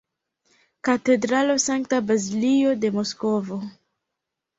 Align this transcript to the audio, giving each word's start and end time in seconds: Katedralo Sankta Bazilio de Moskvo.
Katedralo 0.87 1.57
Sankta 1.63 1.99
Bazilio 2.11 2.71
de 2.87 2.91
Moskvo. 2.97 3.59